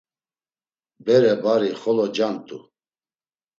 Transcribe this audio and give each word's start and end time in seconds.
Bere 1.05 1.31
bari 1.43 1.69
xolo 1.81 2.05
cant̆u. 2.15 2.57